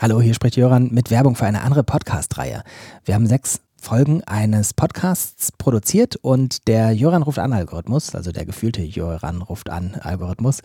Hallo, 0.00 0.20
hier 0.20 0.32
spricht 0.32 0.54
Jöran 0.54 0.90
mit 0.92 1.10
Werbung 1.10 1.34
für 1.34 1.46
eine 1.46 1.62
andere 1.62 1.82
Podcast-Reihe. 1.82 2.62
Wir 3.04 3.16
haben 3.16 3.26
sechs 3.26 3.60
Folgen 3.80 4.22
eines 4.22 4.72
Podcasts 4.72 5.50
produziert 5.50 6.14
und 6.14 6.68
der 6.68 6.92
Jöran 6.92 7.24
ruft 7.24 7.40
an 7.40 7.52
Algorithmus, 7.52 8.14
also 8.14 8.30
der 8.30 8.46
gefühlte 8.46 8.80
Jöran 8.80 9.42
ruft 9.42 9.70
an 9.70 9.96
Algorithmus, 10.00 10.60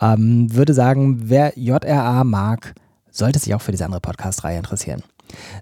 ähm, 0.00 0.54
würde 0.54 0.72
sagen, 0.72 1.28
wer 1.28 1.58
JRA 1.58 2.22
mag, 2.22 2.76
sollte 3.10 3.40
sich 3.40 3.56
auch 3.56 3.60
für 3.60 3.72
diese 3.72 3.86
andere 3.86 4.00
Podcast-Reihe 4.00 4.58
interessieren. 4.58 5.02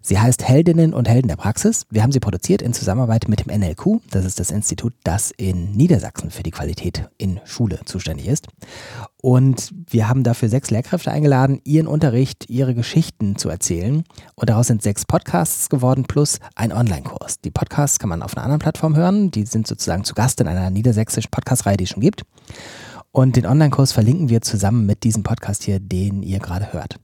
Sie 0.02 0.18
heißt 0.18 0.42
Heldinnen 0.42 0.94
und 0.94 1.08
Helden 1.08 1.28
der 1.28 1.36
Praxis. 1.36 1.86
Wir 1.90 2.02
haben 2.02 2.12
sie 2.12 2.20
produziert 2.20 2.62
in 2.62 2.72
Zusammenarbeit 2.72 3.28
mit 3.28 3.44
dem 3.44 3.60
NLQ. 3.60 4.00
Das 4.10 4.24
ist 4.24 4.40
das 4.40 4.50
Institut, 4.50 4.92
das 5.04 5.30
in 5.30 5.72
Niedersachsen 5.72 6.30
für 6.30 6.42
die 6.42 6.50
Qualität 6.50 7.08
in 7.18 7.40
Schule 7.44 7.80
zuständig 7.84 8.28
ist. 8.28 8.48
Und 9.20 9.72
wir 9.88 10.08
haben 10.08 10.22
dafür 10.22 10.48
sechs 10.48 10.70
Lehrkräfte 10.70 11.10
eingeladen, 11.10 11.60
ihren 11.64 11.86
Unterricht, 11.86 12.50
ihre 12.50 12.74
Geschichten 12.74 13.36
zu 13.36 13.48
erzählen. 13.48 14.04
Und 14.34 14.50
daraus 14.50 14.66
sind 14.66 14.82
sechs 14.82 15.04
Podcasts 15.06 15.68
geworden 15.70 16.04
plus 16.04 16.40
ein 16.54 16.72
Online-Kurs. 16.72 17.40
Die 17.40 17.50
Podcasts 17.50 17.98
kann 17.98 18.10
man 18.10 18.22
auf 18.22 18.36
einer 18.36 18.44
anderen 18.44 18.60
Plattform 18.60 18.96
hören. 18.96 19.30
Die 19.30 19.46
sind 19.46 19.66
sozusagen 19.66 20.04
zu 20.04 20.14
Gast 20.14 20.40
in 20.40 20.48
einer 20.48 20.70
niedersächsischen 20.70 21.30
Podcast-Reihe, 21.30 21.78
die 21.78 21.84
es 21.84 21.90
schon 21.90 22.02
gibt. 22.02 22.24
Und 23.12 23.36
den 23.36 23.46
Online-Kurs 23.46 23.92
verlinken 23.92 24.28
wir 24.28 24.42
zusammen 24.42 24.86
mit 24.86 25.04
diesem 25.04 25.22
Podcast 25.22 25.62
hier, 25.62 25.78
den 25.78 26.22
ihr 26.22 26.40
gerade 26.40 26.72
hört. 26.72 26.98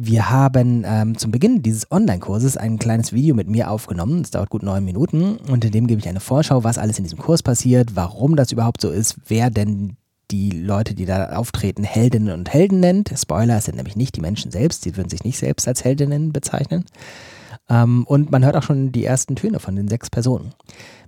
Wir 0.00 0.30
haben 0.30 0.84
ähm, 0.86 1.18
zum 1.18 1.32
Beginn 1.32 1.60
dieses 1.60 1.90
Online-Kurses 1.90 2.56
ein 2.56 2.78
kleines 2.78 3.12
Video 3.12 3.34
mit 3.34 3.48
mir 3.48 3.68
aufgenommen. 3.68 4.20
Es 4.20 4.30
dauert 4.30 4.48
gut 4.48 4.62
neun 4.62 4.84
Minuten 4.84 5.38
und 5.50 5.64
in 5.64 5.72
dem 5.72 5.88
gebe 5.88 6.00
ich 6.00 6.08
eine 6.08 6.20
Vorschau, 6.20 6.62
was 6.62 6.78
alles 6.78 6.98
in 6.98 7.04
diesem 7.04 7.18
Kurs 7.18 7.42
passiert, 7.42 7.96
warum 7.96 8.36
das 8.36 8.52
überhaupt 8.52 8.80
so 8.80 8.90
ist, 8.90 9.16
wer 9.26 9.50
denn 9.50 9.96
die 10.30 10.52
Leute, 10.52 10.94
die 10.94 11.04
da 11.04 11.30
auftreten, 11.30 11.82
Heldinnen 11.82 12.32
und 12.32 12.48
Helden 12.48 12.78
nennt. 12.78 13.12
Spoiler, 13.16 13.56
es 13.56 13.64
sind 13.64 13.74
nämlich 13.74 13.96
nicht 13.96 14.14
die 14.14 14.20
Menschen 14.20 14.52
selbst, 14.52 14.84
die 14.84 14.96
würden 14.96 15.08
sich 15.08 15.24
nicht 15.24 15.36
selbst 15.36 15.66
als 15.66 15.82
Heldinnen 15.82 16.32
bezeichnen. 16.32 16.84
Ähm, 17.68 18.04
und 18.06 18.30
man 18.30 18.44
hört 18.44 18.56
auch 18.56 18.62
schon 18.62 18.92
die 18.92 19.04
ersten 19.04 19.34
Töne 19.34 19.58
von 19.58 19.74
den 19.74 19.88
sechs 19.88 20.10
Personen. 20.10 20.52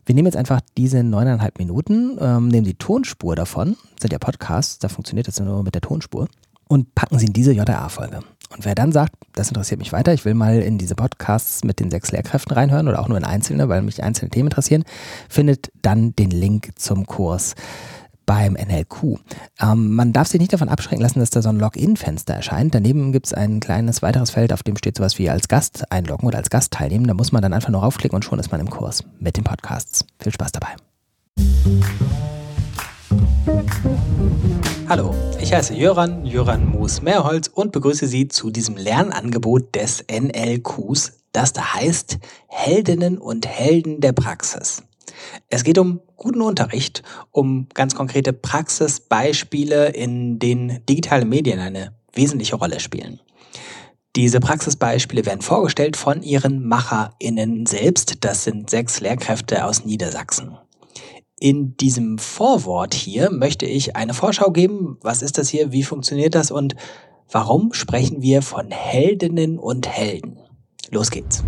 Wir 0.04 0.16
nehmen 0.16 0.26
jetzt 0.26 0.36
einfach 0.36 0.62
diese 0.76 1.04
neuneinhalb 1.04 1.60
Minuten, 1.60 2.18
ähm, 2.20 2.48
nehmen 2.48 2.66
die 2.66 2.74
Tonspur 2.74 3.36
davon, 3.36 3.76
das 3.92 4.02
sind 4.02 4.12
ja 4.12 4.18
Podcasts, 4.18 4.80
da 4.80 4.88
funktioniert 4.88 5.28
das 5.28 5.38
nur 5.38 5.62
mit 5.62 5.76
der 5.76 5.82
Tonspur, 5.82 6.26
und 6.66 6.92
packen 6.96 7.20
sie 7.20 7.26
in 7.26 7.32
diese 7.32 7.52
JRA-Folge. 7.52 8.22
Und 8.52 8.64
wer 8.64 8.74
dann 8.74 8.92
sagt, 8.92 9.14
das 9.34 9.48
interessiert 9.48 9.78
mich 9.78 9.92
weiter, 9.92 10.12
ich 10.12 10.24
will 10.24 10.34
mal 10.34 10.60
in 10.60 10.76
diese 10.76 10.96
Podcasts 10.96 11.62
mit 11.62 11.78
den 11.78 11.90
sechs 11.90 12.10
Lehrkräften 12.10 12.52
reinhören 12.52 12.88
oder 12.88 13.00
auch 13.00 13.08
nur 13.08 13.16
in 13.16 13.24
einzelne, 13.24 13.68
weil 13.68 13.82
mich 13.82 14.02
einzelne 14.02 14.30
Themen 14.30 14.48
interessieren, 14.48 14.84
findet 15.28 15.70
dann 15.82 16.14
den 16.16 16.30
Link 16.30 16.72
zum 16.76 17.06
Kurs 17.06 17.54
beim 18.26 18.52
NLQ. 18.52 19.18
Ähm, 19.60 19.94
man 19.94 20.12
darf 20.12 20.28
sich 20.28 20.40
nicht 20.40 20.52
davon 20.52 20.68
abschrecken 20.68 21.02
lassen, 21.02 21.18
dass 21.18 21.30
da 21.30 21.42
so 21.42 21.48
ein 21.48 21.58
Login-Fenster 21.58 22.34
erscheint. 22.34 22.74
Daneben 22.74 23.12
gibt 23.12 23.26
es 23.26 23.34
ein 23.34 23.58
kleines 23.60 24.02
weiteres 24.02 24.30
Feld, 24.30 24.52
auf 24.52 24.62
dem 24.62 24.76
steht 24.76 24.96
sowas 24.96 25.18
wie 25.18 25.28
als 25.28 25.48
Gast 25.48 25.90
einloggen 25.90 26.28
oder 26.28 26.38
als 26.38 26.48
Gast 26.48 26.72
teilnehmen. 26.72 27.06
Da 27.06 27.14
muss 27.14 27.32
man 27.32 27.42
dann 27.42 27.52
einfach 27.52 27.70
nur 27.70 27.80
raufklicken 27.80 28.14
und 28.14 28.24
schon 28.24 28.38
ist 28.38 28.52
man 28.52 28.60
im 28.60 28.70
Kurs 28.70 29.02
mit 29.18 29.36
den 29.36 29.44
Podcasts. 29.44 30.04
Viel 30.20 30.32
Spaß 30.32 30.52
dabei. 30.52 30.76
Hallo, 34.88 35.14
ich 35.40 35.52
heiße 35.52 35.74
Jöran, 35.74 36.26
Jöran 36.26 36.66
Moos-Mehrholz 36.66 37.48
und 37.48 37.72
begrüße 37.72 38.06
Sie 38.06 38.28
zu 38.28 38.50
diesem 38.50 38.76
Lernangebot 38.76 39.74
des 39.74 40.04
NLQs, 40.10 41.12
das 41.32 41.52
da 41.52 41.74
heißt 41.74 42.18
Heldinnen 42.48 43.18
und 43.18 43.46
Helden 43.46 44.00
der 44.00 44.12
Praxis. 44.12 44.82
Es 45.48 45.64
geht 45.64 45.78
um 45.78 46.00
guten 46.16 46.42
Unterricht, 46.42 47.02
um 47.30 47.68
ganz 47.72 47.94
konkrete 47.94 48.32
Praxisbeispiele, 48.32 49.88
in 49.88 50.38
denen 50.38 50.84
digitale 50.86 51.24
Medien 51.24 51.60
eine 51.60 51.94
wesentliche 52.12 52.56
Rolle 52.56 52.80
spielen. 52.80 53.20
Diese 54.16 54.40
Praxisbeispiele 54.40 55.24
werden 55.24 55.40
vorgestellt 55.40 55.96
von 55.96 56.22
ihren 56.22 56.66
MacherInnen 56.66 57.64
selbst. 57.66 58.24
Das 58.24 58.44
sind 58.44 58.68
sechs 58.68 59.00
Lehrkräfte 59.00 59.64
aus 59.64 59.84
Niedersachsen. 59.84 60.58
In 61.42 61.74
diesem 61.78 62.18
Vorwort 62.18 62.92
hier 62.92 63.30
möchte 63.30 63.64
ich 63.64 63.96
eine 63.96 64.12
Vorschau 64.12 64.50
geben. 64.50 64.98
Was 65.00 65.22
ist 65.22 65.38
das 65.38 65.48
hier? 65.48 65.72
Wie 65.72 65.82
funktioniert 65.82 66.34
das? 66.34 66.50
Und 66.50 66.76
warum 67.30 67.72
sprechen 67.72 68.20
wir 68.20 68.42
von 68.42 68.70
Heldinnen 68.70 69.58
und 69.58 69.88
Helden? 69.88 70.38
Los 70.90 71.10
geht's. 71.10 71.42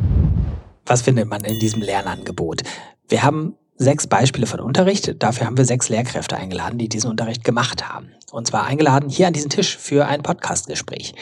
Was 0.87 1.03
findet 1.03 1.29
man 1.29 1.45
in 1.45 1.59
diesem 1.59 1.83
Lernangebot? 1.83 2.63
Wir 3.07 3.23
haben 3.23 3.55
sechs 3.77 4.07
Beispiele 4.07 4.47
von 4.47 4.61
Unterricht. 4.61 5.23
Dafür 5.23 5.47
haben 5.47 5.59
wir 5.59 5.67
sechs 5.67 5.91
Lehrkräfte 5.91 6.39
eingeladen, 6.39 6.79
die 6.79 6.89
diesen 6.89 7.11
Unterricht 7.11 7.45
gemacht 7.45 7.87
haben. 7.87 8.13
Und 8.31 8.47
zwar 8.47 8.65
eingeladen 8.65 9.11
hier 9.11 9.27
an 9.27 9.35
diesen 9.35 9.51
Tisch 9.51 9.77
für 9.77 10.07
ein 10.07 10.23
Podcastgespräch. 10.23 11.15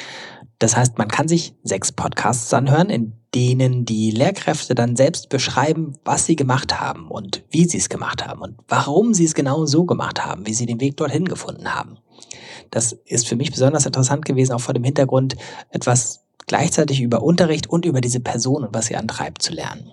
Das 0.60 0.76
heißt, 0.76 0.98
man 0.98 1.08
kann 1.08 1.26
sich 1.26 1.54
sechs 1.64 1.90
Podcasts 1.90 2.52
anhören, 2.52 2.90
in 2.90 3.14
denen 3.34 3.86
die 3.86 4.10
Lehrkräfte 4.10 4.74
dann 4.74 4.94
selbst 4.94 5.30
beschreiben, 5.30 5.94
was 6.04 6.26
sie 6.26 6.36
gemacht 6.36 6.78
haben 6.80 7.08
und 7.08 7.42
wie 7.50 7.64
sie 7.64 7.78
es 7.78 7.88
gemacht 7.88 8.26
haben 8.26 8.42
und 8.42 8.56
warum 8.68 9.14
sie 9.14 9.24
es 9.24 9.34
genau 9.34 9.64
so 9.64 9.84
gemacht 9.84 10.24
haben, 10.24 10.46
wie 10.46 10.52
sie 10.52 10.66
den 10.66 10.78
Weg 10.78 10.98
dorthin 10.98 11.24
gefunden 11.24 11.74
haben. 11.74 11.96
Das 12.70 12.92
ist 12.92 13.26
für 13.26 13.36
mich 13.36 13.50
besonders 13.50 13.86
interessant 13.86 14.26
gewesen, 14.26 14.52
auch 14.52 14.60
vor 14.60 14.74
dem 14.74 14.84
Hintergrund, 14.84 15.34
etwas 15.70 16.24
gleichzeitig 16.46 17.00
über 17.00 17.22
Unterricht 17.22 17.70
und 17.70 17.86
über 17.86 18.02
diese 18.02 18.20
Person 18.20 18.62
und 18.62 18.74
was 18.74 18.86
sie 18.86 18.96
antreibt 18.96 19.40
zu 19.40 19.54
lernen. 19.54 19.90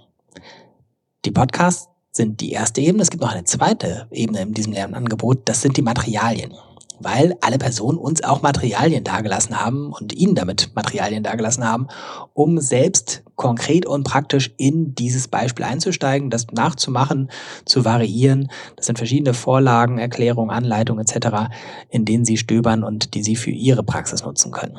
Die 1.24 1.32
Podcasts 1.32 1.88
sind 2.12 2.42
die 2.42 2.52
erste 2.52 2.82
Ebene. 2.82 3.04
Es 3.04 3.10
gibt 3.10 3.24
noch 3.24 3.32
eine 3.32 3.46
zweite 3.46 4.08
Ebene 4.12 4.42
in 4.42 4.54
diesem 4.54 4.74
Lernangebot. 4.74 5.44
Das 5.46 5.62
sind 5.62 5.78
die 5.78 5.82
Materialien 5.82 6.54
weil 7.00 7.36
alle 7.42 7.58
Personen 7.58 7.98
uns 7.98 8.24
auch 8.24 8.42
Materialien 8.42 9.04
dargelassen 9.04 9.60
haben 9.60 9.92
und 9.92 10.14
ihnen 10.14 10.36
damit 10.36 10.72
Materialien 10.76 11.24
dargelassen 11.24 11.68
haben, 11.68 11.88
um 12.34 12.60
selbst 12.60 13.24
konkret 13.36 13.86
und 13.86 14.04
praktisch 14.04 14.54
in 14.58 14.96
dieses 14.96 15.28
Beispiel 15.28 15.66
einzusteigen, 15.66 16.30
das 16.30 16.48
nachzumachen, 16.52 17.30
zu 17.66 17.86
variieren. 17.86 18.50
Das 18.76 18.88
sind 18.88 18.98
verschiedene 18.98 19.34
Vorlagen, 19.34 20.00
Erklärungen, 20.00 20.50
Anleitungen 20.50 21.06
etc., 21.06 21.50
in 21.90 22.06
denen 22.06 22.26
sie 22.26 22.38
stöbern 22.38 22.84
und 22.84 23.14
die 23.14 23.24
sie 23.24 23.36
für 23.36 23.52
ihre 23.52 23.84
Praxis 23.84 24.24
nutzen 24.24 24.52
können. 24.52 24.78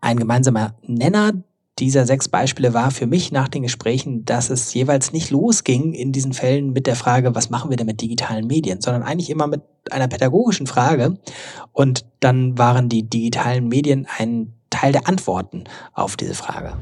Ein 0.00 0.18
gemeinsamer 0.18 0.74
Nenner 0.82 1.32
dieser 1.78 2.06
sechs 2.06 2.28
Beispiele 2.28 2.74
war 2.74 2.90
für 2.90 3.06
mich 3.06 3.32
nach 3.32 3.48
den 3.48 3.62
Gesprächen, 3.62 4.24
dass 4.24 4.50
es 4.50 4.72
jeweils 4.74 5.12
nicht 5.12 5.30
losging 5.30 5.94
in 5.94 6.12
diesen 6.12 6.32
Fällen 6.32 6.72
mit 6.72 6.86
der 6.86 6.96
Frage, 6.96 7.34
was 7.34 7.50
machen 7.50 7.70
wir 7.70 7.76
denn 7.76 7.86
mit 7.86 8.00
digitalen 8.00 8.46
Medien, 8.46 8.80
sondern 8.80 9.02
eigentlich 9.02 9.30
immer 9.30 9.46
mit 9.46 9.62
einer 9.90 10.08
pädagogischen 10.08 10.66
Frage. 10.66 11.18
Und 11.72 12.04
dann 12.20 12.58
waren 12.58 12.88
die 12.88 13.04
digitalen 13.04 13.68
Medien 13.68 14.06
ein 14.18 14.54
Teil 14.70 14.92
der 14.92 15.08
Antworten 15.08 15.64
auf 15.94 16.16
diese 16.16 16.34
Frage. 16.34 16.74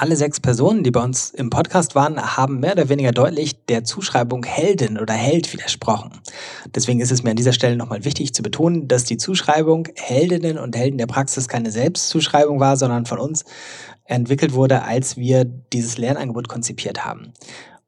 Alle 0.00 0.16
sechs 0.16 0.40
Personen, 0.40 0.82
die 0.82 0.90
bei 0.90 1.04
uns 1.04 1.28
im 1.28 1.50
Podcast 1.50 1.94
waren, 1.94 2.18
haben 2.34 2.58
mehr 2.58 2.72
oder 2.72 2.88
weniger 2.88 3.12
deutlich 3.12 3.66
der 3.66 3.84
Zuschreibung 3.84 4.44
Heldin 4.44 4.98
oder 4.98 5.12
Held 5.12 5.52
widersprochen. 5.52 6.12
Deswegen 6.74 7.00
ist 7.00 7.12
es 7.12 7.22
mir 7.22 7.32
an 7.32 7.36
dieser 7.36 7.52
Stelle 7.52 7.76
nochmal 7.76 8.02
wichtig 8.06 8.32
zu 8.32 8.42
betonen, 8.42 8.88
dass 8.88 9.04
die 9.04 9.18
Zuschreibung 9.18 9.88
Heldinnen 9.96 10.56
und 10.56 10.74
Helden 10.74 10.96
der 10.96 11.06
Praxis 11.06 11.48
keine 11.48 11.70
Selbstzuschreibung 11.70 12.60
war, 12.60 12.78
sondern 12.78 13.04
von 13.04 13.18
uns 13.18 13.44
entwickelt 14.04 14.54
wurde, 14.54 14.84
als 14.84 15.18
wir 15.18 15.44
dieses 15.44 15.98
Lernangebot 15.98 16.48
konzipiert 16.48 17.04
haben. 17.04 17.34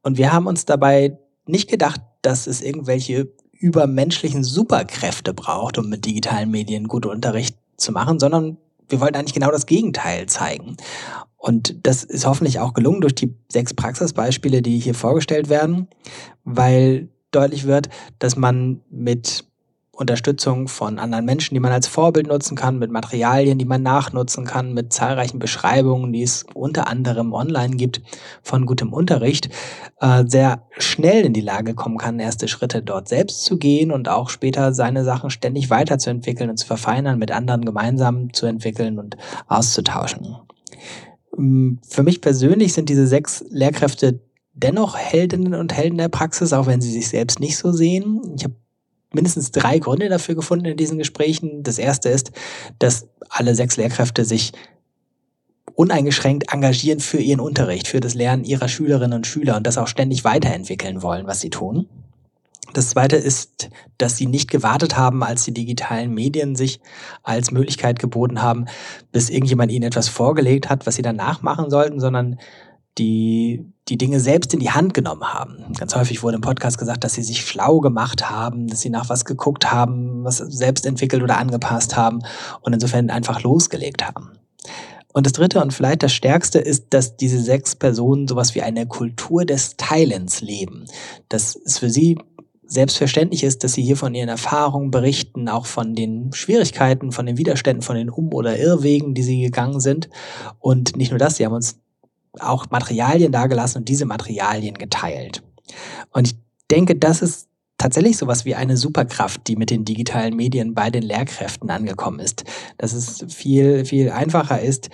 Und 0.03 0.19
wir 0.19 0.35
haben 0.35 0.47
uns 0.47 0.67
dabei 0.67 1.17
nicht 1.47 1.71
gedacht, 1.71 2.03
dass 2.21 2.47
es 2.47 2.61
irgendwelche 2.61 3.33
übermenschlichen 3.53 4.45
Superkräfte 4.45 5.33
braucht, 5.33 5.79
um 5.79 5.89
mit 5.89 6.05
digitalen 6.05 6.51
Medien 6.51 6.89
guten 6.89 7.09
Unterricht 7.09 7.57
zu 7.79 7.91
machen, 7.91 8.19
sondern 8.19 8.59
wir 8.93 9.01
wollten 9.01 9.17
eigentlich 9.17 9.35
genau 9.35 9.51
das 9.51 9.67
Gegenteil 9.67 10.27
zeigen. 10.27 10.77
Und 11.37 11.87
das 11.87 12.05
ist 12.05 12.25
hoffentlich 12.25 12.61
auch 12.61 12.73
gelungen 12.73 13.01
durch 13.01 13.17
die 13.17 13.35
sechs 13.51 13.75
Praxisbeispiele, 13.75 14.63
die 14.63 14.79
hier 14.79 14.95
vorgestellt 14.95 15.49
werden, 15.49 15.89
weil 16.45 17.09
deutlich 17.33 17.67
wird, 17.67 17.89
dass 18.21 18.37
man 18.37 18.83
mit 18.91 19.45
Unterstützung 20.03 20.69
von 20.69 20.99
anderen 20.99 21.25
Menschen, 21.25 21.55
die 21.55 21.61
man 21.61 21.73
als 21.73 21.87
Vorbild 21.87 22.27
nutzen 22.27 22.57
kann, 22.57 22.79
mit 22.79 22.91
Materialien, 22.91 23.59
die 23.59 23.65
man 23.65 23.83
nachnutzen 23.83 24.45
kann, 24.45 24.75
mit 24.75 24.93
zahlreichen 24.93 25.39
Beschreibungen, 25.39 26.13
die 26.13 26.23
es 26.23 26.45
unter 26.55 26.89
anderem 26.89 27.33
online 27.33 27.77
gibt, 27.77 28.03
von 28.43 28.67
gutem 28.67 28.93
Unterricht, 28.93 29.49
äh, 30.01 30.25
sehr 30.27 30.67
schnell 30.77 31.25
in 31.25 31.33
die 31.33 31.41
Lage 31.41 31.75
kommen 31.75 31.97
kann, 31.97 32.21
erste 32.21 32.49
Schritte 32.49 32.83
dort 32.83 33.09
selbst 33.09 33.45
zu 33.45 33.57
gehen 33.57 33.91
und 33.91 34.09
auch 34.09 34.29
später 34.29 34.75
seine 34.75 35.05
Sachen 35.05 35.31
ständig 35.31 35.71
weiterzuentwickeln 35.71 36.51
und 36.51 36.59
zu 36.59 36.67
verfeinern, 36.67 37.19
mit 37.19 37.31
anderen 37.31 37.65
gemeinsam 37.65 38.33
zu 38.35 38.47
entwickeln 38.47 38.99
und 38.99 39.17
auszutauschen. 39.49 40.37
Ähm, 41.39 41.81
für 41.89 42.03
mich 42.03 42.21
persönlich 42.21 42.75
sind 42.75 42.89
diese 42.89 43.07
sechs 43.07 43.45
Lehrkräfte 43.49 44.21
dennoch 44.55 44.97
Heldinnen 44.97 45.55
und 45.55 45.73
Helden 45.73 45.99
der 45.99 46.09
Praxis, 46.09 46.53
auch 46.53 46.67
wenn 46.67 46.81
sie 46.81 46.93
sich 46.93 47.09
selbst 47.09 47.41
nicht 47.41 47.57
so 47.57 47.73
sehen. 47.73 48.21
Ich 48.37 48.45
habe 48.45 48.55
mindestens 49.15 49.51
drei 49.51 49.79
Gründe 49.79 50.09
dafür 50.09 50.35
gefunden 50.35 50.67
in 50.67 50.77
diesen 50.77 50.99
Gesprächen. 50.99 51.63
Das 51.63 51.79
erste 51.79 52.09
ist, 52.09 52.33
dass 52.79 53.09
alle 53.29 53.55
sechs 53.55 53.77
Lehrkräfte 53.77 54.25
sich 54.25 54.53
uneingeschränkt 55.75 56.53
engagieren 56.53 57.01
für 57.01 57.19
ihren 57.19 57.41
Unterricht, 57.41 57.89
für 57.89 58.01
das 58.01 58.15
Lernen 58.15 58.45
ihrer 58.45 58.69
Schülerinnen 58.69 59.17
und 59.17 59.27
Schüler 59.27 59.57
und 59.57 59.67
das 59.67 59.79
auch 59.79 59.89
ständig 59.89 60.25
weiterentwickeln 60.25 61.03
wollen, 61.03 61.27
was 61.27 61.41
sie 61.41 61.51
tun. 61.51 61.89
Das 62.73 62.91
zweite 62.91 63.17
ist, 63.17 63.69
dass 63.99 64.17
sie 64.17 64.27
nicht 64.27 64.51
gewartet 64.51 64.97
haben, 64.97 65.23
als 65.23 65.45
die 65.45 65.53
digitalen 65.53 66.15
Medien 66.15 66.57
sich 66.57 66.81
als 67.23 67.51
Möglichkeit 67.51 67.99
geboten 67.99 68.41
haben, 68.41 68.67
bis 69.11 69.29
irgendjemand 69.29 69.71
ihnen 69.73 69.85
etwas 69.85 70.09
vorgelegt 70.09 70.71
hat, 70.71 70.87
was 70.87 70.95
sie 70.95 71.03
dann 71.03 71.17
nachmachen 71.17 71.69
sollten, 71.71 72.01
sondern 72.01 72.39
die 72.99 73.73
die 73.89 73.99
Dinge 73.99 74.21
selbst 74.21 74.55
in 74.55 74.61
die 74.61 74.71
Hand 74.71 74.95
genommen 74.95 75.35
haben. 75.35 75.73
Ganz 75.77 75.95
häufig 75.97 76.23
wurde 76.23 76.37
im 76.37 76.41
Podcast 76.41 76.79
gesagt, 76.79 77.03
dass 77.05 77.15
sie 77.15 77.23
sich 77.23 77.45
schlau 77.45 77.81
gemacht 77.81 78.31
haben, 78.31 78.69
dass 78.69 78.81
sie 78.81 78.91
nach 78.91 79.09
was 79.09 79.25
geguckt 79.25 79.73
haben, 79.73 80.25
was 80.25 80.39
selbst 80.39 80.87
entwickelt 80.87 81.23
oder 81.23 81.39
angepasst 81.39 81.97
haben 81.97 82.21
und 82.61 82.73
insofern 82.73 83.11
einfach 83.11 83.43
losgelegt 83.43 84.07
haben. 84.07 84.33
Und 85.13 85.27
das 85.27 85.33
dritte 85.33 85.61
und 85.61 85.75
vielleicht 85.75 86.03
das 86.03 86.13
stärkste 86.13 86.59
ist, 86.59 86.87
dass 86.91 87.17
diese 87.17 87.41
sechs 87.41 87.77
Personen 87.77 88.29
sowas 88.29 88.55
wie 88.55 88.63
eine 88.63 88.87
Kultur 88.87 89.45
des 89.45 89.77
Teilens 89.77 90.41
leben. 90.41 90.87
Dass 91.29 91.57
es 91.57 91.79
für 91.79 91.91
sie 91.91 92.17
selbstverständlich 92.65 93.45
ist, 93.45 93.65
dass 93.65 93.75
sie 93.75 93.83
hier 93.83 93.99
von 93.99 94.15
ihren 94.15 94.31
Erfahrungen 94.31 94.91
berichten, 94.91 95.51
auch 95.51 95.67
von 95.67 95.95
den 95.95 96.33
Schwierigkeiten, 96.33 97.13
von 97.13 97.27
den 97.27 97.37
Widerständen, 97.37 97.83
von 97.83 97.97
den 97.97 98.09
Um- 98.09 98.33
oder 98.33 98.59
Irrwegen, 98.59 99.13
die 99.13 99.23
sie 99.23 99.43
gegangen 99.43 99.81
sind. 99.81 100.09
Und 100.59 100.97
nicht 100.97 101.11
nur 101.11 101.19
das, 101.19 101.37
sie 101.37 101.45
haben 101.45 101.53
uns 101.53 101.82
auch 102.41 102.71
Materialien 102.71 103.33
dargelassen 103.33 103.79
und 103.79 103.89
diese 103.89 104.07
Materialien 104.07 104.75
geteilt. 104.75 105.43
Und 106.11 106.29
ich 106.29 106.37
denke, 106.71 106.97
das 106.97 107.23
ist 107.23 107.49
tatsächlich 107.79 108.17
sowas 108.17 108.45
wie 108.45 108.55
eine 108.55 108.77
Superkraft, 108.77 109.47
die 109.49 109.57
mit 109.57 109.71
den 109.71 109.85
digitalen 109.85 110.37
Medien 110.37 110.75
bei 110.75 110.91
den 110.91 111.03
Lehrkräften 111.03 111.69
angekommen 111.69 112.21
ist. 112.21 112.45
Dass 112.79 112.93
es 112.93 113.25
viel, 113.29 113.85
viel 113.85 114.11
einfacher 114.11 114.61
ist, 114.61 114.89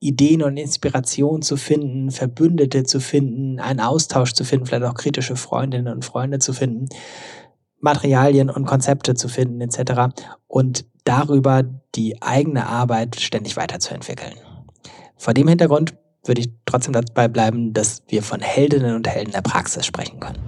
Ideen 0.00 0.42
und 0.42 0.56
Inspiration 0.56 1.42
zu 1.42 1.56
finden, 1.56 2.10
Verbündete 2.10 2.84
zu 2.84 3.00
finden, 3.00 3.60
einen 3.60 3.80
Austausch 3.80 4.32
zu 4.32 4.44
finden, 4.44 4.66
vielleicht 4.66 4.84
auch 4.84 4.94
kritische 4.94 5.36
Freundinnen 5.36 5.92
und 5.92 6.04
Freunde 6.04 6.38
zu 6.38 6.52
finden, 6.52 6.88
Materialien 7.80 8.50
und 8.50 8.66
Konzepte 8.66 9.14
zu 9.14 9.28
finden 9.28 9.60
etc. 9.60 10.14
und 10.46 10.84
darüber 11.04 11.62
die 11.94 12.20
eigene 12.22 12.66
Arbeit 12.66 13.16
ständig 13.20 13.56
weiterzuentwickeln. 13.56 14.34
Vor 15.16 15.34
dem 15.34 15.48
Hintergrund 15.48 15.94
würde 16.24 16.42
ich 16.42 16.50
trotzdem 16.66 16.92
dabei 16.92 17.28
bleiben, 17.28 17.72
dass 17.72 18.02
wir 18.08 18.22
von 18.22 18.40
Heldinnen 18.40 18.94
und 18.94 19.08
Helden 19.08 19.32
der 19.32 19.42
Praxis 19.42 19.86
sprechen 19.86 20.20
können. 20.20 20.38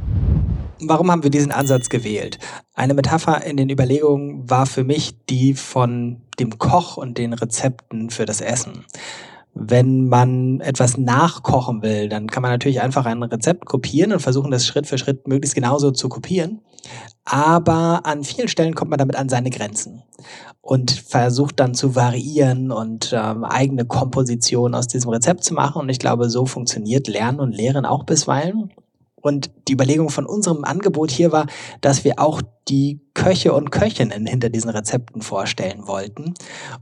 Warum 0.85 1.11
haben 1.11 1.23
wir 1.23 1.31
diesen 1.31 1.53
Ansatz 1.53 1.89
gewählt? 1.89 2.39
Eine 2.75 2.95
Metapher 2.95 3.45
in 3.45 3.57
den 3.57 3.71
Überlegungen 3.71 4.51
war 4.51 4.67
für 4.67 4.83
mich 4.83 5.15
die 5.27 5.55
von 5.55 6.23
dem 6.41 6.59
Koch 6.59 6.97
und 6.97 7.19
den 7.19 7.33
Rezepten 7.33 8.11
für 8.11 8.27
das 8.27 8.41
Essen. 8.41 8.85
Wenn 9.55 10.09
man 10.09 10.61
etwas 10.61 10.97
nachkochen 10.97 11.83
will, 11.83 12.09
dann 12.09 12.27
kann 12.27 12.43
man 12.43 12.51
natürlich 12.51 12.81
einfach 12.81 13.07
ein 13.07 13.23
Rezept 13.23 13.67
kopieren 13.67 14.13
und 14.13 14.21
versuchen, 14.21 14.51
das 14.51 14.67
Schritt 14.67 14.87
für 14.87 14.99
Schritt 14.99 15.29
möglichst 15.29 15.55
genauso 15.55 15.91
zu 15.91 16.09
kopieren. 16.09 16.63
Aber 17.25 18.05
an 18.05 18.25
vielen 18.25 18.49
Stellen 18.49 18.75
kommt 18.75 18.91
man 18.91 18.99
damit 18.99 19.15
an 19.15 19.29
seine 19.29 19.51
Grenzen 19.51 20.03
und 20.63 20.93
versucht 20.93 21.59
dann 21.59 21.75
zu 21.75 21.97
variieren 21.97 22.71
und 22.71 23.13
ähm, 23.13 23.45
eigene 23.45 23.85
Kompositionen 23.85 24.77
aus 24.77 24.87
diesem 24.87 25.11
Rezept 25.11 25.43
zu 25.43 25.55
machen. 25.55 25.83
Und 25.83 25.89
ich 25.89 25.99
glaube, 25.99 26.31
so 26.31 26.47
funktioniert 26.47 27.09
Lernen 27.09 27.41
und 27.41 27.53
Lehren 27.53 27.85
auch 27.85 28.05
bisweilen. 28.05 28.73
Und 29.17 29.51
die 29.69 29.73
Überlegung 29.73 30.09
von 30.09 30.25
unserem 30.25 30.65
Angebot 30.65 31.11
hier 31.11 31.33
war, 31.33 31.47
dass 31.81 32.05
wir 32.05 32.19
auch 32.19 32.43
die 32.69 33.01
Köche 33.13 33.53
und 33.53 33.71
Köchinnen 33.71 34.27
hinter 34.27 34.51
diesen 34.51 34.71
Rezepten 34.71 35.21
vorstellen 35.21 35.87
wollten 35.87 36.35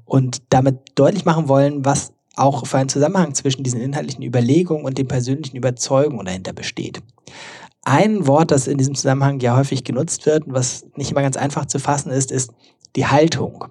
und 0.04 0.42
damit 0.50 0.78
deutlich 0.94 1.24
machen 1.24 1.48
wollen, 1.48 1.84
was 1.84 2.12
auch 2.36 2.66
für 2.66 2.78
einen 2.78 2.88
Zusammenhang 2.88 3.34
zwischen 3.34 3.62
diesen 3.62 3.80
inhaltlichen 3.80 4.22
Überlegungen 4.22 4.84
und 4.84 4.98
den 4.98 5.08
persönlichen 5.08 5.56
Überzeugungen 5.56 6.26
dahinter 6.26 6.52
besteht. 6.52 7.02
Ein 7.82 8.26
Wort, 8.26 8.50
das 8.50 8.66
in 8.66 8.78
diesem 8.78 8.94
Zusammenhang 8.94 9.40
ja 9.40 9.56
häufig 9.56 9.84
genutzt 9.84 10.26
wird 10.26 10.46
und 10.46 10.54
was 10.54 10.86
nicht 10.96 11.10
immer 11.10 11.22
ganz 11.22 11.36
einfach 11.36 11.66
zu 11.66 11.78
fassen 11.78 12.10
ist, 12.10 12.30
ist 12.30 12.52
die 12.96 13.06
Haltung. 13.06 13.64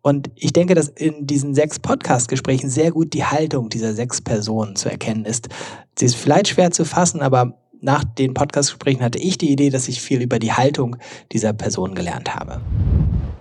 Und 0.00 0.30
ich 0.34 0.52
denke, 0.52 0.74
dass 0.74 0.88
in 0.88 1.26
diesen 1.26 1.54
sechs 1.54 1.78
Podcast-Gesprächen 1.78 2.70
sehr 2.70 2.90
gut 2.90 3.12
die 3.12 3.24
Haltung 3.24 3.68
dieser 3.68 3.94
sechs 3.94 4.20
Personen 4.20 4.76
zu 4.76 4.90
erkennen 4.90 5.24
ist. 5.24 5.48
Sie 5.98 6.06
ist 6.06 6.16
vielleicht 6.16 6.48
schwer 6.48 6.70
zu 6.70 6.84
fassen, 6.84 7.20
aber 7.20 7.58
nach 7.80 8.04
den 8.04 8.32
Podcast-Gesprächen 8.32 9.02
hatte 9.02 9.18
ich 9.18 9.38
die 9.38 9.50
Idee, 9.50 9.70
dass 9.70 9.88
ich 9.88 10.00
viel 10.00 10.22
über 10.22 10.38
die 10.38 10.52
Haltung 10.52 10.96
dieser 11.32 11.52
Personen 11.52 11.94
gelernt 11.94 12.34
habe. 12.34 12.60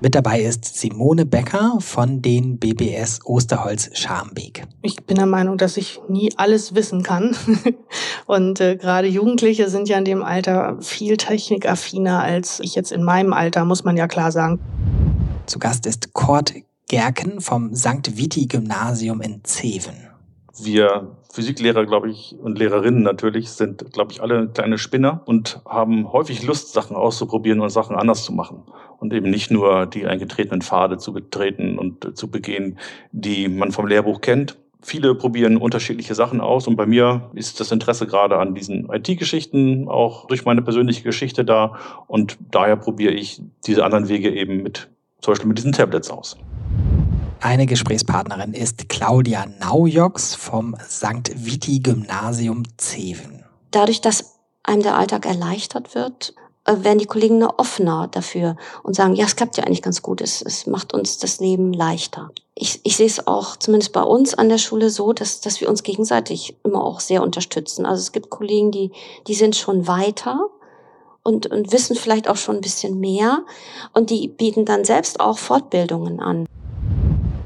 Mit 0.03 0.15
dabei 0.15 0.41
ist 0.41 0.79
Simone 0.79 1.27
Becker 1.27 1.77
von 1.79 2.23
den 2.23 2.57
BBS 2.57 3.19
Osterholz 3.23 3.91
Scharmbeek. 3.93 4.63
Ich 4.81 4.95
bin 5.05 5.17
der 5.17 5.27
Meinung, 5.27 5.59
dass 5.59 5.77
ich 5.77 6.01
nie 6.09 6.31
alles 6.37 6.73
wissen 6.73 7.03
kann. 7.03 7.35
Und 8.25 8.59
äh, 8.59 8.77
gerade 8.77 9.07
Jugendliche 9.07 9.69
sind 9.69 9.87
ja 9.87 9.99
in 9.99 10.05
dem 10.05 10.23
Alter 10.23 10.77
viel 10.81 11.17
technikaffiner 11.17 12.19
als 12.19 12.59
ich 12.61 12.73
jetzt 12.73 12.91
in 12.91 13.03
meinem 13.03 13.31
Alter, 13.31 13.63
muss 13.63 13.83
man 13.83 13.95
ja 13.95 14.07
klar 14.07 14.31
sagen. 14.31 14.59
Zu 15.51 15.59
Gast 15.59 15.85
ist 15.85 16.13
Kurt 16.13 16.53
Gerken 16.87 17.41
vom 17.41 17.75
St. 17.75 18.15
Viti 18.15 18.45
Gymnasium 18.45 19.19
in 19.19 19.43
Zeven. 19.43 20.07
Wir 20.63 21.17
Physiklehrer, 21.29 21.85
glaube 21.85 22.09
ich, 22.09 22.37
und 22.41 22.57
Lehrerinnen 22.57 23.03
natürlich 23.03 23.49
sind, 23.49 23.91
glaube 23.91 24.13
ich, 24.13 24.21
alle 24.21 24.47
kleine 24.47 24.77
Spinner 24.77 25.23
und 25.25 25.59
haben 25.65 26.09
häufig 26.13 26.43
Lust, 26.43 26.71
Sachen 26.71 26.95
auszuprobieren 26.95 27.59
und 27.59 27.69
Sachen 27.69 27.97
anders 27.97 28.23
zu 28.23 28.31
machen. 28.31 28.63
Und 28.99 29.11
eben 29.11 29.29
nicht 29.29 29.51
nur 29.51 29.87
die 29.87 30.05
eingetretenen 30.05 30.61
Pfade 30.61 30.99
zu 30.99 31.11
betreten 31.11 31.77
und 31.77 32.17
zu 32.17 32.31
begehen, 32.31 32.79
die 33.11 33.49
man 33.49 33.73
vom 33.73 33.87
Lehrbuch 33.87 34.21
kennt. 34.21 34.57
Viele 34.81 35.15
probieren 35.15 35.57
unterschiedliche 35.57 36.15
Sachen 36.15 36.39
aus 36.39 36.65
und 36.65 36.77
bei 36.77 36.85
mir 36.85 37.29
ist 37.33 37.59
das 37.59 37.73
Interesse 37.73 38.07
gerade 38.07 38.37
an 38.37 38.55
diesen 38.55 38.89
IT-Geschichten 38.89 39.89
auch 39.89 40.27
durch 40.27 40.45
meine 40.45 40.61
persönliche 40.61 41.03
Geschichte 41.03 41.43
da 41.43 41.75
und 42.07 42.37
daher 42.51 42.77
probiere 42.77 43.11
ich 43.11 43.41
diese 43.67 43.83
anderen 43.83 44.07
Wege 44.07 44.33
eben 44.33 44.63
mit, 44.63 44.89
zum 45.21 45.31
Beispiel 45.31 45.47
mit 45.47 45.57
diesen 45.57 45.71
Tablets 45.71 46.09
aus. 46.09 46.37
Eine 47.39 47.65
Gesprächspartnerin 47.65 48.53
ist 48.53 48.87
Claudia 48.87 49.45
Naujoks 49.59 50.35
vom 50.35 50.75
St. 50.87 51.31
Viti 51.35 51.79
Gymnasium 51.79 52.63
Zeven. 52.77 53.43
Dadurch, 53.71 54.01
dass 54.01 54.35
einem 54.63 54.83
der 54.83 54.95
Alltag 54.95 55.25
erleichtert 55.25 55.95
wird, 55.95 56.35
äh, 56.65 56.83
werden 56.83 56.99
die 56.99 57.07
Kollegen 57.07 57.43
offener 57.43 58.07
dafür 58.09 58.57
und 58.83 58.95
sagen, 58.95 59.15
ja, 59.15 59.25
es 59.25 59.35
klappt 59.35 59.57
ja 59.57 59.63
eigentlich 59.63 59.81
ganz 59.81 60.03
gut, 60.03 60.21
es, 60.21 60.43
es 60.43 60.67
macht 60.67 60.93
uns 60.93 61.17
das 61.17 61.39
Leben 61.39 61.73
leichter. 61.73 62.29
Ich, 62.53 62.79
ich 62.83 62.95
sehe 62.95 63.07
es 63.07 63.25
auch 63.25 63.55
zumindest 63.55 63.93
bei 63.93 64.03
uns 64.03 64.35
an 64.35 64.49
der 64.49 64.59
Schule 64.59 64.91
so, 64.91 65.13
dass, 65.13 65.41
dass 65.41 65.61
wir 65.61 65.69
uns 65.69 65.81
gegenseitig 65.81 66.57
immer 66.63 66.83
auch 66.83 66.99
sehr 66.99 67.23
unterstützen. 67.23 67.87
Also 67.87 68.01
es 68.01 68.11
gibt 68.11 68.29
Kollegen, 68.29 68.71
die, 68.71 68.91
die 69.25 69.33
sind 69.33 69.55
schon 69.55 69.87
weiter 69.87 70.47
und, 71.23 71.47
und 71.47 71.71
wissen 71.71 71.95
vielleicht 71.95 72.27
auch 72.27 72.37
schon 72.37 72.55
ein 72.55 72.61
bisschen 72.61 72.99
mehr 72.99 73.45
und 73.93 74.09
die 74.09 74.27
bieten 74.27 74.65
dann 74.65 74.85
selbst 74.85 75.19
auch 75.19 75.37
Fortbildungen 75.37 76.19
an. 76.19 76.45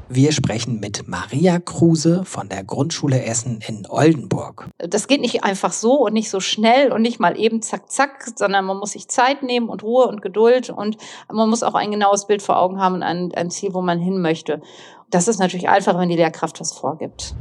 Wir 0.08 0.30
sprechen 0.30 0.78
mit 0.78 1.08
Maria 1.08 1.58
Kruse 1.58 2.24
von 2.24 2.48
der 2.48 2.62
Grundschule 2.62 3.24
Essen 3.24 3.58
in 3.66 3.86
Oldenburg. 3.88 4.68
Das 4.78 5.08
geht 5.08 5.20
nicht 5.20 5.42
einfach 5.42 5.72
so 5.72 6.06
und 6.06 6.12
nicht 6.12 6.30
so 6.30 6.38
schnell 6.38 6.92
und 6.92 7.02
nicht 7.02 7.18
mal 7.18 7.38
eben 7.38 7.60
zack, 7.60 7.90
zack, 7.90 8.24
sondern 8.36 8.64
man 8.64 8.78
muss 8.78 8.92
sich 8.92 9.08
Zeit 9.08 9.42
nehmen 9.42 9.68
und 9.68 9.82
Ruhe 9.82 10.06
und 10.06 10.22
Geduld 10.22 10.70
und 10.70 10.96
man 11.30 11.50
muss 11.50 11.64
auch 11.64 11.74
ein 11.74 11.90
genaues 11.90 12.26
Bild 12.28 12.40
vor 12.40 12.58
Augen 12.58 12.80
haben 12.80 12.94
und 12.94 13.02
ein, 13.02 13.34
ein 13.34 13.50
Ziel, 13.50 13.74
wo 13.74 13.82
man 13.82 13.98
hin 13.98 14.22
möchte. 14.22 14.62
Das 15.10 15.26
ist 15.26 15.38
natürlich 15.40 15.68
einfach, 15.68 15.98
wenn 15.98 16.08
die 16.08 16.16
Lehrkraft 16.16 16.60
was 16.60 16.72
vorgibt. 16.72 17.34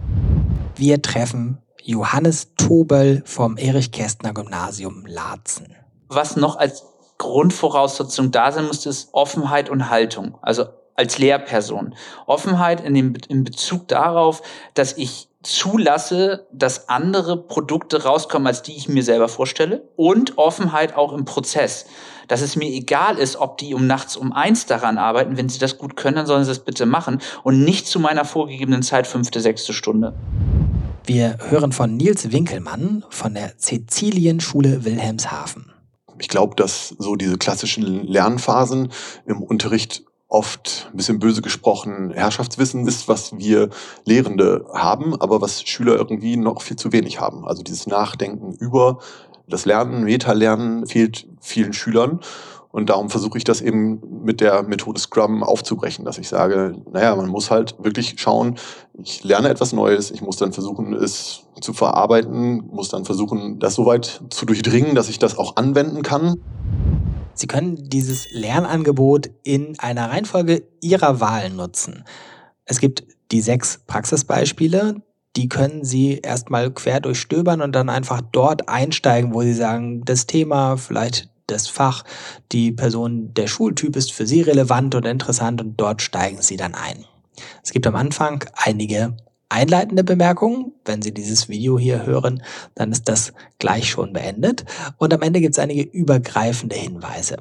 Wir 0.75 1.01
treffen 1.01 1.59
Johannes 1.83 2.55
Tobel 2.57 3.21
vom 3.25 3.57
Erich-Kästner 3.57 4.33
Gymnasium 4.33 5.05
Laatzen. 5.05 5.84
Was 6.07 6.35
noch 6.35 6.57
als 6.57 6.85
Grundvoraussetzung 7.17 8.31
da 8.31 8.51
sein 8.51 8.67
muss, 8.67 8.85
ist 8.85 9.09
Offenheit 9.13 9.69
und 9.69 9.89
Haltung. 9.89 10.37
Also 10.41 10.65
als 10.95 11.17
Lehrperson. 11.17 11.93
Offenheit 12.25 12.81
in, 12.81 12.93
dem, 12.93 13.13
in 13.27 13.43
Bezug 13.43 13.87
darauf, 13.87 14.41
dass 14.73 14.97
ich 14.97 15.27
zulasse, 15.43 16.47
dass 16.51 16.89
andere 16.89 17.37
Produkte 17.37 18.03
rauskommen, 18.03 18.47
als 18.47 18.63
die 18.63 18.75
ich 18.75 18.89
mir 18.89 19.03
selber 19.03 19.27
vorstelle. 19.27 19.87
Und 19.95 20.37
Offenheit 20.37 20.95
auch 20.95 21.13
im 21.13 21.25
Prozess. 21.25 21.85
Dass 22.27 22.41
es 22.41 22.55
mir 22.55 22.69
egal 22.69 23.19
ist, 23.19 23.35
ob 23.35 23.57
die 23.59 23.75
um 23.75 23.85
nachts 23.85 24.17
um 24.17 24.33
eins 24.33 24.65
daran 24.65 24.97
arbeiten. 24.97 25.37
Wenn 25.37 25.49
sie 25.49 25.59
das 25.59 25.77
gut 25.77 25.95
können, 25.95 26.15
dann 26.15 26.25
sollen 26.25 26.43
sie 26.43 26.51
das 26.51 26.59
bitte 26.59 26.85
machen. 26.85 27.21
Und 27.43 27.63
nicht 27.63 27.87
zu 27.87 27.99
meiner 27.99 28.25
vorgegebenen 28.25 28.81
Zeit, 28.81 29.05
fünfte, 29.05 29.39
sechste 29.41 29.73
Stunde. 29.73 30.13
Wir 31.03 31.37
hören 31.49 31.71
von 31.71 31.95
Nils 31.95 32.31
Winkelmann 32.31 33.05
von 33.09 33.35
der 33.35 33.59
Cäcilienschule 33.59 34.85
Wilhelmshaven. 34.85 35.74
Ich 36.19 36.27
glaube, 36.27 36.55
dass 36.55 36.89
so 36.89 37.15
diese 37.15 37.37
klassischen 37.37 38.07
Lernphasen 38.07 38.91
im 39.25 39.41
Unterricht 39.41 40.03
oft 40.27 40.89
ein 40.91 40.97
bisschen 40.97 41.19
böse 41.19 41.41
gesprochen 41.41 42.11
Herrschaftswissen 42.11 42.87
ist, 42.87 43.07
was 43.07 43.37
wir 43.37 43.69
Lehrende 44.05 44.65
haben, 44.73 45.19
aber 45.19 45.41
was 45.41 45.61
Schüler 45.63 45.95
irgendwie 45.95 46.35
noch 46.35 46.61
viel 46.61 46.77
zu 46.77 46.91
wenig 46.91 47.19
haben. 47.19 47.47
Also 47.47 47.63
dieses 47.63 47.87
Nachdenken 47.87 48.53
über 48.53 48.99
das 49.47 49.65
Lernen, 49.65 50.03
Meta-Lernen 50.03 50.87
fehlt 50.87 51.27
vielen 51.39 51.73
Schülern. 51.73 52.19
Und 52.75 52.89
darum 52.89 53.09
versuche 53.09 53.37
ich 53.37 53.45
das 53.45 53.61
eben 53.61 54.01
mit 54.25 54.41
der 54.41 54.63
Methode 54.63 54.99
Scrum 54.99 55.43
aufzubrechen, 55.43 56.03
dass 56.03 56.17
ich 56.17 56.27
sage, 56.27 56.75
naja, 56.91 57.15
man 57.15 57.29
muss 57.29 57.49
halt 57.49 57.73
wirklich 57.81 58.15
schauen, 58.17 58.55
ich 59.01 59.23
lerne 59.23 59.47
etwas 59.47 59.71
Neues, 59.71 60.11
ich 60.11 60.21
muss 60.21 60.35
dann 60.35 60.51
versuchen, 60.51 60.91
es 60.91 61.43
zu 61.61 61.71
verarbeiten, 61.71 62.67
muss 62.67 62.89
dann 62.89 63.05
versuchen, 63.05 63.59
das 63.59 63.75
so 63.75 63.85
weit 63.85 64.21
zu 64.29 64.45
durchdringen, 64.45 64.93
dass 64.93 65.07
ich 65.07 65.19
das 65.19 65.37
auch 65.37 65.55
anwenden 65.55 66.01
kann. 66.01 66.35
Sie 67.33 67.47
können 67.47 67.77
dieses 67.77 68.29
Lernangebot 68.33 69.29
in 69.43 69.79
einer 69.79 70.09
Reihenfolge 70.09 70.63
Ihrer 70.81 71.21
Wahl 71.21 71.51
nutzen. 71.51 72.03
Es 72.65 72.81
gibt 72.81 73.05
die 73.31 73.39
sechs 73.39 73.85
Praxisbeispiele, 73.87 75.01
die 75.37 75.47
können 75.47 75.85
Sie 75.85 76.17
erstmal 76.17 76.71
quer 76.71 76.99
durchstöbern 76.99 77.61
und 77.61 77.73
dann 77.73 77.87
einfach 77.87 78.19
dort 78.33 78.67
einsteigen, 78.67 79.33
wo 79.33 79.43
Sie 79.43 79.53
sagen, 79.53 80.03
das 80.03 80.27
Thema, 80.27 80.75
vielleicht 80.75 81.29
das 81.47 81.67
Fach, 81.67 82.03
die 82.51 82.71
Person, 82.71 83.33
der 83.33 83.47
Schultyp 83.47 83.95
ist 83.95 84.11
für 84.11 84.25
Sie 84.25 84.41
relevant 84.41 84.95
und 84.95 85.05
interessant 85.05 85.61
und 85.61 85.79
dort 85.79 86.01
steigen 86.01 86.41
Sie 86.41 86.57
dann 86.57 86.75
ein. 86.75 87.05
Es 87.63 87.71
gibt 87.71 87.87
am 87.87 87.95
Anfang 87.95 88.45
einige 88.55 89.15
einleitende 89.49 90.03
Bemerkungen. 90.03 90.73
Wenn 90.85 91.01
Sie 91.01 91.13
dieses 91.13 91.49
Video 91.49 91.77
hier 91.77 92.05
hören, 92.05 92.43
dann 92.73 92.91
ist 92.91 93.07
das 93.07 93.33
gleich 93.59 93.89
schon 93.89 94.13
beendet. 94.13 94.65
Und 94.97 95.13
am 95.13 95.21
Ende 95.21 95.41
gibt 95.41 95.55
es 95.55 95.59
einige 95.59 95.83
übergreifende 95.83 96.75
Hinweise. 96.75 97.37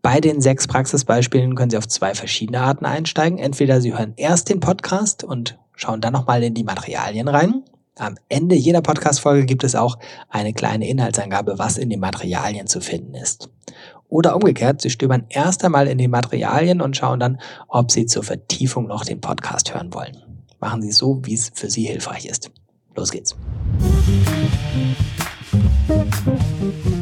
Bei 0.00 0.20
den 0.20 0.40
sechs 0.40 0.66
Praxisbeispielen 0.66 1.54
können 1.54 1.70
Sie 1.70 1.76
auf 1.76 1.88
zwei 1.88 2.14
verschiedene 2.14 2.60
Arten 2.60 2.86
einsteigen. 2.86 3.38
Entweder 3.38 3.80
Sie 3.80 3.92
hören 3.92 4.14
erst 4.16 4.48
den 4.48 4.60
Podcast 4.60 5.24
und 5.24 5.58
schauen 5.74 6.00
dann 6.00 6.12
nochmal 6.12 6.42
in 6.42 6.54
die 6.54 6.64
Materialien 6.64 7.28
rein. 7.28 7.64
Am 7.98 8.16
Ende 8.28 8.54
jeder 8.54 8.80
Podcast-Folge 8.80 9.44
gibt 9.44 9.64
es 9.64 9.74
auch 9.74 9.98
eine 10.28 10.52
kleine 10.52 10.88
Inhaltsangabe, 10.88 11.58
was 11.58 11.76
in 11.78 11.90
den 11.90 11.98
Materialien 11.98 12.68
zu 12.68 12.80
finden 12.80 13.14
ist. 13.14 13.50
Oder 14.08 14.36
umgekehrt, 14.36 14.80
Sie 14.80 14.90
stöbern 14.90 15.26
erst 15.28 15.64
einmal 15.64 15.88
in 15.88 15.98
die 15.98 16.08
Materialien 16.08 16.80
und 16.80 16.96
schauen 16.96 17.18
dann, 17.20 17.40
ob 17.66 17.90
Sie 17.90 18.06
zur 18.06 18.22
Vertiefung 18.22 18.86
noch 18.86 19.04
den 19.04 19.20
Podcast 19.20 19.74
hören 19.74 19.92
wollen. 19.92 20.16
Machen 20.60 20.80
Sie 20.80 20.90
es 20.90 20.96
so, 20.96 21.20
wie 21.24 21.34
es 21.34 21.50
für 21.52 21.68
Sie 21.68 21.84
hilfreich 21.84 22.26
ist. 22.26 22.50
Los 22.94 23.10
geht's. 23.10 23.36
Musik 25.88 26.97